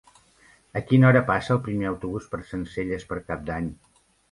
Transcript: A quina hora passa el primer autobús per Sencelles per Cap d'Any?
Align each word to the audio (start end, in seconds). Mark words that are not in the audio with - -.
A 0.79 0.81
quina 0.91 1.07
hora 1.09 1.21
passa 1.27 1.51
el 1.57 1.61
primer 1.67 1.87
autobús 1.91 2.27
per 2.33 2.41
Sencelles 2.55 3.09
per 3.13 3.21
Cap 3.31 3.47
d'Any? 3.53 3.71